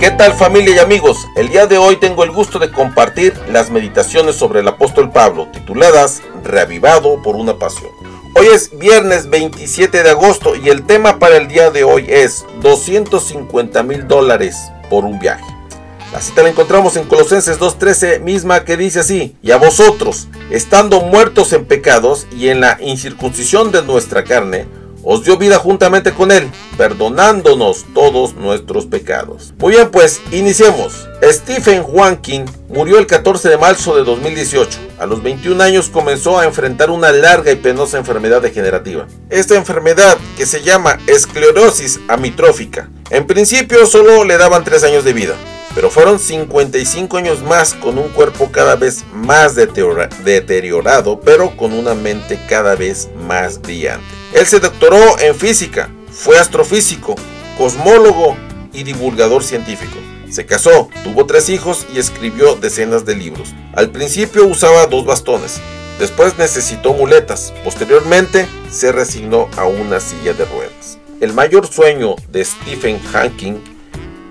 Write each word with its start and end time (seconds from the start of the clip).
¿Qué 0.00 0.10
tal 0.10 0.32
familia 0.32 0.76
y 0.76 0.78
amigos? 0.78 1.28
El 1.36 1.50
día 1.50 1.66
de 1.66 1.76
hoy 1.76 1.96
tengo 1.96 2.24
el 2.24 2.30
gusto 2.30 2.58
de 2.58 2.70
compartir 2.70 3.38
las 3.52 3.68
meditaciones 3.68 4.34
sobre 4.34 4.60
el 4.60 4.68
apóstol 4.68 5.12
Pablo, 5.12 5.48
tituladas 5.52 6.22
Reavivado 6.42 7.20
por 7.20 7.36
una 7.36 7.58
pasión. 7.58 7.90
Hoy 8.34 8.46
es 8.46 8.70
viernes 8.78 9.28
27 9.28 10.02
de 10.02 10.08
agosto 10.08 10.56
y 10.56 10.70
el 10.70 10.86
tema 10.86 11.18
para 11.18 11.36
el 11.36 11.48
día 11.48 11.70
de 11.70 11.84
hoy 11.84 12.06
es 12.08 12.46
250 12.62 13.82
mil 13.82 14.08
dólares 14.08 14.56
por 14.88 15.04
un 15.04 15.18
viaje. 15.18 15.44
La 16.14 16.22
cita 16.22 16.44
la 16.44 16.48
encontramos 16.48 16.96
en 16.96 17.04
Colosenses 17.04 17.60
2.13 17.60 18.20
misma 18.20 18.64
que 18.64 18.78
dice 18.78 19.00
así, 19.00 19.36
y 19.42 19.50
a 19.50 19.58
vosotros, 19.58 20.28
estando 20.50 21.02
muertos 21.02 21.52
en 21.52 21.66
pecados 21.66 22.26
y 22.34 22.48
en 22.48 22.62
la 22.62 22.78
incircuncisión 22.80 23.70
de 23.70 23.82
nuestra 23.82 24.24
carne, 24.24 24.66
os 25.12 25.24
dio 25.24 25.36
vida 25.36 25.58
juntamente 25.58 26.12
con 26.12 26.30
Él, 26.30 26.48
perdonándonos 26.76 27.84
todos 27.92 28.34
nuestros 28.36 28.86
pecados. 28.86 29.52
Muy 29.58 29.72
bien, 29.72 29.90
pues 29.90 30.20
iniciemos. 30.30 31.08
Stephen 31.20 31.82
Hawking 31.82 32.44
murió 32.68 32.96
el 32.96 33.08
14 33.08 33.48
de 33.48 33.58
marzo 33.58 33.96
de 33.96 34.04
2018. 34.04 34.78
A 35.00 35.06
los 35.06 35.20
21 35.20 35.60
años 35.64 35.88
comenzó 35.88 36.38
a 36.38 36.44
enfrentar 36.44 36.90
una 36.90 37.10
larga 37.10 37.50
y 37.50 37.56
penosa 37.56 37.98
enfermedad 37.98 38.40
degenerativa. 38.40 39.08
Esta 39.30 39.56
enfermedad, 39.56 40.16
que 40.36 40.46
se 40.46 40.62
llama 40.62 41.00
esclerosis 41.08 41.98
amitrófica, 42.06 42.88
en 43.10 43.26
principio 43.26 43.86
solo 43.86 44.22
le 44.22 44.38
daban 44.38 44.62
3 44.62 44.84
años 44.84 45.02
de 45.02 45.12
vida. 45.12 45.34
Pero 45.74 45.90
fueron 45.90 46.18
55 46.18 47.16
años 47.16 47.42
más 47.42 47.74
con 47.74 47.98
un 47.98 48.08
cuerpo 48.08 48.50
cada 48.50 48.76
vez 48.76 49.04
más 49.12 49.54
deteriorado, 49.54 51.20
pero 51.20 51.56
con 51.56 51.72
una 51.72 51.94
mente 51.94 52.40
cada 52.48 52.74
vez 52.74 53.08
más 53.26 53.60
brillante. 53.60 54.06
Él 54.34 54.46
se 54.46 54.60
doctoró 54.60 55.18
en 55.20 55.34
física, 55.34 55.90
fue 56.10 56.38
astrofísico, 56.38 57.14
cosmólogo 57.56 58.36
y 58.72 58.82
divulgador 58.82 59.42
científico. 59.42 59.96
Se 60.30 60.46
casó, 60.46 60.88
tuvo 61.02 61.26
tres 61.26 61.48
hijos 61.48 61.86
y 61.92 61.98
escribió 61.98 62.54
decenas 62.54 63.04
de 63.04 63.16
libros. 63.16 63.52
Al 63.74 63.90
principio 63.90 64.46
usaba 64.46 64.86
dos 64.86 65.04
bastones, 65.04 65.60
después 65.98 66.38
necesitó 66.38 66.94
muletas, 66.94 67.52
posteriormente 67.64 68.46
se 68.70 68.92
resignó 68.92 69.48
a 69.56 69.64
una 69.64 69.98
silla 69.98 70.32
de 70.32 70.44
ruedas. 70.44 70.98
El 71.20 71.32
mayor 71.32 71.66
sueño 71.66 72.14
de 72.30 72.44
Stephen 72.44 73.00
Hawking 73.12 73.56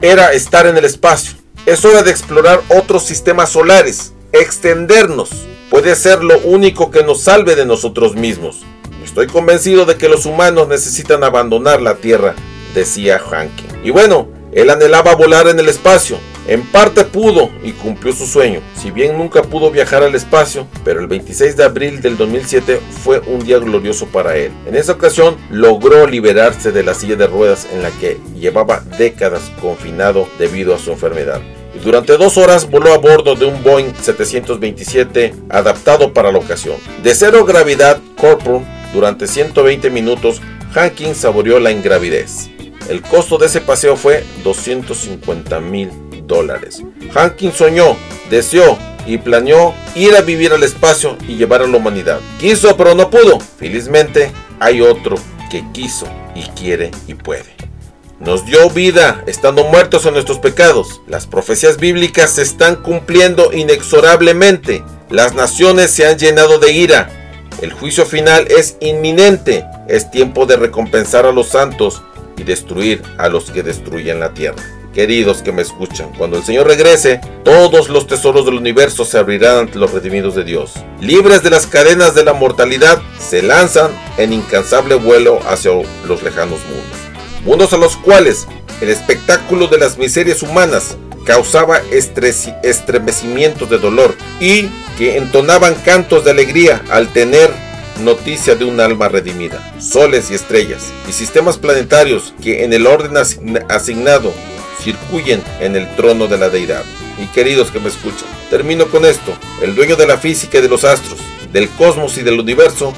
era 0.00 0.32
estar 0.32 0.66
en 0.66 0.76
el 0.76 0.84
espacio. 0.84 1.36
Es 1.66 1.84
hora 1.84 2.02
de 2.02 2.10
explorar 2.10 2.60
otros 2.68 3.04
sistemas 3.04 3.50
solares, 3.50 4.12
extendernos. 4.32 5.30
Puede 5.70 5.96
ser 5.96 6.22
lo 6.22 6.38
único 6.40 6.90
que 6.90 7.02
nos 7.02 7.22
salve 7.22 7.56
de 7.56 7.66
nosotros 7.66 8.14
mismos. 8.14 8.62
Estoy 9.02 9.26
convencido 9.26 9.86
de 9.86 9.96
que 9.96 10.08
los 10.08 10.26
humanos 10.26 10.68
necesitan 10.68 11.24
abandonar 11.24 11.80
la 11.80 11.96
Tierra, 11.96 12.34
decía 12.74 13.18
Hankin. 13.18 13.68
Y 13.82 13.90
bueno, 13.90 14.28
él 14.52 14.70
anhelaba 14.70 15.14
volar 15.14 15.48
en 15.48 15.58
el 15.58 15.68
espacio. 15.68 16.18
En 16.46 16.62
parte 16.62 17.04
pudo 17.04 17.50
y 17.62 17.72
cumplió 17.72 18.12
su 18.12 18.26
sueño. 18.26 18.60
Si 18.76 18.90
bien 18.90 19.16
nunca 19.16 19.42
pudo 19.42 19.70
viajar 19.70 20.02
al 20.02 20.14
espacio, 20.14 20.66
pero 20.84 21.00
el 21.00 21.06
26 21.06 21.56
de 21.56 21.64
abril 21.64 22.00
del 22.00 22.16
2007 22.16 22.80
fue 23.02 23.20
un 23.20 23.44
día 23.44 23.58
glorioso 23.58 24.06
para 24.06 24.36
él. 24.36 24.52
En 24.66 24.76
esa 24.76 24.92
ocasión 24.92 25.36
logró 25.50 26.06
liberarse 26.06 26.72
de 26.72 26.82
la 26.82 26.94
silla 26.94 27.16
de 27.16 27.26
ruedas 27.26 27.66
en 27.72 27.82
la 27.82 27.90
que 27.90 28.18
llevaba 28.38 28.82
décadas 28.98 29.50
confinado 29.60 30.28
debido 30.38 30.74
a 30.74 30.78
su 30.78 30.92
enfermedad. 30.92 31.40
Y 31.74 31.78
durante 31.78 32.16
dos 32.16 32.36
horas 32.36 32.70
voló 32.70 32.92
a 32.92 32.98
bordo 32.98 33.34
de 33.34 33.46
un 33.46 33.62
Boeing 33.62 33.92
727 34.00 35.34
adaptado 35.48 36.12
para 36.12 36.30
la 36.30 36.38
ocasión. 36.38 36.76
De 37.02 37.14
cero 37.14 37.44
gravedad, 37.44 37.98
Corporal 38.16 38.64
durante 38.94 39.26
120 39.26 39.90
minutos, 39.90 40.40
Hankin 40.72 41.16
saboreó 41.16 41.58
la 41.58 41.72
ingravidez. 41.72 42.53
El 42.88 43.02
costo 43.02 43.38
de 43.38 43.46
ese 43.46 43.60
paseo 43.60 43.96
fue 43.96 44.24
250 44.42 45.60
mil 45.60 45.90
dólares. 46.26 46.82
Hankin 47.14 47.52
soñó, 47.52 47.96
deseó 48.30 48.78
y 49.06 49.18
planeó 49.18 49.74
ir 49.94 50.16
a 50.16 50.22
vivir 50.22 50.52
al 50.52 50.62
espacio 50.62 51.16
y 51.28 51.36
llevar 51.36 51.62
a 51.62 51.66
la 51.66 51.76
humanidad. 51.76 52.20
Quiso 52.38 52.76
pero 52.76 52.94
no 52.94 53.10
pudo. 53.10 53.38
Felizmente 53.40 54.32
hay 54.60 54.80
otro 54.80 55.16
que 55.50 55.64
quiso 55.72 56.06
y 56.34 56.42
quiere 56.58 56.90
y 57.06 57.14
puede. 57.14 57.54
Nos 58.20 58.46
dio 58.46 58.70
vida 58.70 59.22
estando 59.26 59.64
muertos 59.64 60.06
en 60.06 60.14
nuestros 60.14 60.38
pecados. 60.38 61.02
Las 61.06 61.26
profecías 61.26 61.78
bíblicas 61.78 62.30
se 62.30 62.42
están 62.42 62.76
cumpliendo 62.76 63.52
inexorablemente. 63.52 64.82
Las 65.10 65.34
naciones 65.34 65.90
se 65.90 66.06
han 66.06 66.18
llenado 66.18 66.58
de 66.58 66.72
ira 66.72 67.24
el 67.60 67.72
juicio 67.72 68.04
final 68.04 68.46
es 68.50 68.76
inminente. 68.80 69.64
Es 69.88 70.10
tiempo 70.10 70.46
de 70.46 70.56
recompensar 70.56 71.26
a 71.26 71.32
los 71.32 71.48
santos 71.48 72.02
y 72.36 72.44
destruir 72.44 73.02
a 73.18 73.28
los 73.28 73.50
que 73.50 73.62
destruyen 73.62 74.20
la 74.20 74.34
tierra. 74.34 74.62
Queridos 74.94 75.42
que 75.42 75.50
me 75.50 75.62
escuchan, 75.62 76.12
cuando 76.16 76.36
el 76.36 76.44
Señor 76.44 76.68
regrese, 76.68 77.20
todos 77.44 77.88
los 77.88 78.06
tesoros 78.06 78.44
del 78.44 78.54
universo 78.54 79.04
se 79.04 79.18
abrirán 79.18 79.58
ante 79.58 79.78
los 79.78 79.92
redimidos 79.92 80.36
de 80.36 80.44
Dios. 80.44 80.72
Libres 81.00 81.42
de 81.42 81.50
las 81.50 81.66
cadenas 81.66 82.14
de 82.14 82.24
la 82.24 82.32
mortalidad, 82.32 83.02
se 83.18 83.42
lanzan 83.42 83.90
en 84.18 84.32
incansable 84.32 84.94
vuelo 84.94 85.40
hacia 85.48 85.72
los 86.06 86.22
lejanos 86.22 86.60
mundos. 86.66 86.98
Mundos 87.44 87.72
a 87.72 87.76
los 87.76 87.96
cuales 87.96 88.46
el 88.80 88.88
espectáculo 88.88 89.66
de 89.66 89.78
las 89.78 89.98
miserias 89.98 90.42
humanas 90.42 90.96
causaba 91.26 91.80
estremecimientos 91.90 93.68
de 93.68 93.78
dolor 93.78 94.14
y 94.40 94.68
que 94.96 95.16
entonaban 95.16 95.74
cantos 95.74 96.24
de 96.24 96.30
alegría 96.30 96.82
al 96.90 97.08
tener 97.08 97.50
noticia 98.00 98.54
de 98.54 98.64
un 98.64 98.80
alma 98.80 99.08
redimida, 99.08 99.74
soles 99.80 100.30
y 100.30 100.34
estrellas, 100.34 100.92
y 101.08 101.12
sistemas 101.12 101.58
planetarios 101.58 102.34
que 102.42 102.64
en 102.64 102.72
el 102.72 102.86
orden 102.86 103.16
asignado 103.68 104.32
circuyen 104.82 105.42
en 105.60 105.76
el 105.76 105.94
trono 105.96 106.26
de 106.26 106.38
la 106.38 106.50
deidad. 106.50 106.84
Y 107.18 107.26
queridos 107.26 107.70
que 107.70 107.80
me 107.80 107.88
escuchan, 107.88 108.28
termino 108.50 108.86
con 108.86 109.04
esto. 109.04 109.32
El 109.62 109.74
dueño 109.74 109.96
de 109.96 110.06
la 110.06 110.18
física 110.18 110.58
y 110.58 110.62
de 110.62 110.68
los 110.68 110.84
astros, 110.84 111.20
del 111.52 111.68
cosmos 111.70 112.18
y 112.18 112.22
del 112.22 112.40
universo, 112.40 112.92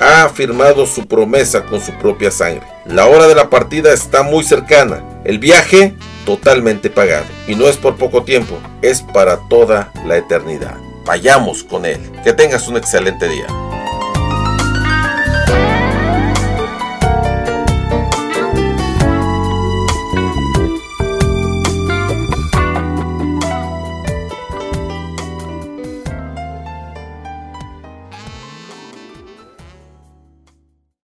ha 0.00 0.24
afirmado 0.24 0.86
su 0.86 1.06
promesa 1.06 1.64
con 1.64 1.80
su 1.80 1.92
propia 1.92 2.30
sangre. 2.30 2.66
La 2.86 3.06
hora 3.06 3.28
de 3.28 3.36
la 3.36 3.48
partida 3.48 3.92
está 3.92 4.22
muy 4.22 4.42
cercana. 4.42 5.04
El 5.24 5.38
viaje 5.38 5.94
totalmente 6.26 6.90
pagado. 6.90 7.26
Y 7.46 7.54
no 7.54 7.68
es 7.68 7.76
por 7.76 7.96
poco 7.96 8.24
tiempo, 8.24 8.58
es 8.82 9.02
para 9.02 9.36
toda 9.48 9.92
la 10.06 10.16
eternidad. 10.16 10.76
Vayamos 11.04 11.62
con 11.62 11.86
Él. 11.86 12.00
Que 12.24 12.32
tengas 12.32 12.66
un 12.66 12.76
excelente 12.76 13.28
día. 13.28 13.46